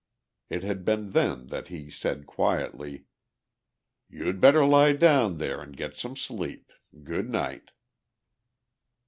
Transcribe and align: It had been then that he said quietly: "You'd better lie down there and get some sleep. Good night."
It 0.49 0.63
had 0.63 0.83
been 0.83 1.11
then 1.11 1.45
that 1.49 1.67
he 1.67 1.91
said 1.91 2.25
quietly: 2.25 3.05
"You'd 4.09 4.41
better 4.41 4.65
lie 4.65 4.93
down 4.93 5.37
there 5.37 5.61
and 5.61 5.77
get 5.77 5.95
some 5.95 6.15
sleep. 6.15 6.71
Good 7.03 7.29
night." 7.29 7.69